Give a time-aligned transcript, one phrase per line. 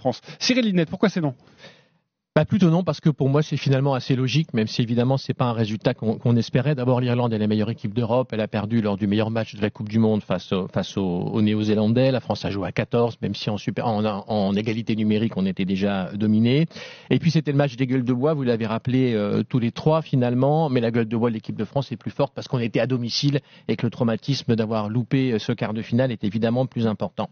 [0.00, 0.20] France.
[0.38, 1.34] Cyril Linette, pourquoi c'est non?
[2.36, 5.34] Bah plutôt non, parce que pour moi c'est finalement assez logique, même si évidemment c'est
[5.34, 6.76] pas un résultat qu'on espérait.
[6.76, 9.60] D'abord l'Irlande est la meilleure équipe d'Europe, elle a perdu lors du meilleur match de
[9.60, 12.12] la Coupe du Monde face, aux, Néo-Zélandais.
[12.12, 16.66] La France a joué à 14, même si en, égalité numérique on était déjà dominé.
[17.10, 19.72] Et puis c'était le match des gueules de bois, vous l'avez rappelé euh, tous les
[19.72, 22.46] trois finalement, mais la gueule de bois de l'équipe de France est plus forte parce
[22.46, 26.22] qu'on était à domicile et que le traumatisme d'avoir loupé ce quart de finale est
[26.22, 27.28] évidemment plus important.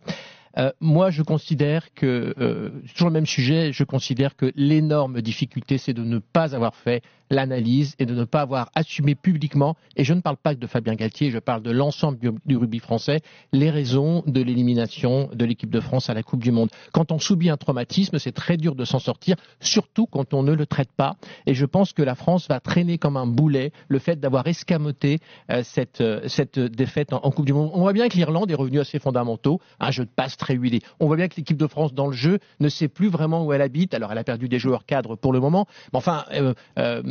[0.59, 5.79] Euh, moi, je considère que, euh, toujours le même sujet, je considère que l'énorme difficulté,
[5.79, 10.05] c'est de ne pas avoir fait l'analyse et de ne pas avoir assumé publiquement, et
[10.05, 13.21] je ne parle pas que de Fabien Galtier, je parle de l'ensemble du, rugby français,
[13.53, 16.71] les raisons de l'élimination de l'équipe de France à la Coupe du Monde.
[16.93, 20.53] Quand on subit un traumatisme, c'est très dur de s'en sortir, surtout quand on ne
[20.53, 21.17] le traite pas.
[21.47, 25.19] Et je pense que la France va traîner comme un boulet le fait d'avoir escamoté
[25.51, 27.71] euh, cette, euh, cette défaite en, Coupe du Monde.
[27.75, 30.48] On voit bien que l'Irlande est revenue à ses fondamentaux, un jeu de passe très
[30.55, 30.81] huilé.
[31.01, 33.53] On voit bien que l'équipe de France dans le jeu ne sait plus vraiment où
[33.53, 33.95] elle habite.
[33.95, 37.03] Alors elle a perdu des joueurs cadres pour le moment, mais enfin, euh, euh,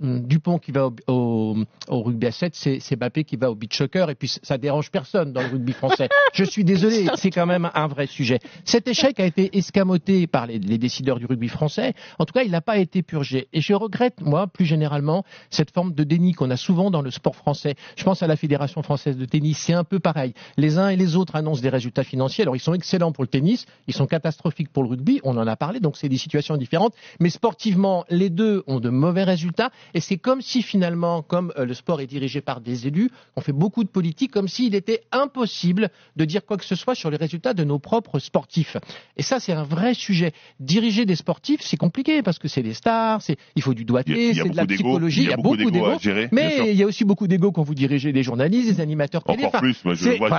[0.00, 1.56] Dupont qui va au,
[1.88, 5.32] rugby à 7, c'est Bappé qui va au beach soccer, et puis ça dérange personne
[5.32, 6.08] dans le rugby français.
[6.32, 8.38] Je suis désolé, c'est quand même un vrai sujet.
[8.64, 11.94] Cet échec a été escamoté par les, décideurs du rugby français.
[12.18, 13.48] En tout cas, il n'a pas été purgé.
[13.52, 17.10] Et je regrette, moi, plus généralement, cette forme de déni qu'on a souvent dans le
[17.10, 17.74] sport français.
[17.96, 20.34] Je pense à la Fédération française de tennis, c'est un peu pareil.
[20.56, 22.42] Les uns et les autres annoncent des résultats financiers.
[22.42, 25.46] Alors, ils sont excellents pour le tennis, ils sont catastrophiques pour le rugby, on en
[25.46, 26.94] a parlé, donc c'est des situations différentes.
[27.20, 29.70] Mais sportivement, les deux ont de mauvais résultats.
[29.94, 33.40] Et c'est comme si finalement, comme euh, le sport est dirigé par des élus, on
[33.40, 37.08] fait beaucoup de politique, comme s'il était impossible de dire quoi que ce soit sur
[37.10, 38.76] les résultats de nos propres sportifs.
[39.16, 40.32] Et ça, c'est un vrai sujet.
[40.58, 43.20] Diriger des sportifs, c'est compliqué parce que c'est des stars,
[43.54, 45.98] il faut du doigté, c'est de la psychologie, il y a beaucoup d'ego.
[46.32, 49.44] Mais il y a aussi beaucoup d'ego quand vous dirigez des journalistes, des animateurs télé.
[49.44, 50.32] Encore plus, moi je vois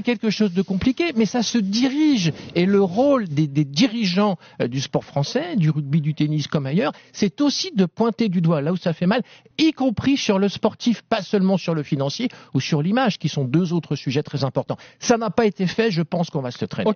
[0.02, 2.34] quelque, chose de compliqué, mais ça se dirige.
[2.56, 6.66] Et le rôle des, des dirigeants euh, du sport français, du rugby du tennis comme
[6.66, 9.24] ailleurs, c'est aussi de pointer du doigt là où ça fait mal,
[9.58, 13.46] y compris sur le sportif, pas seulement sur le financier ou sur l'image, qui sont
[13.46, 14.78] deux autres sujets très importants.
[15.00, 16.90] Ça n'a pas été fait, je pense qu'on va se traîner.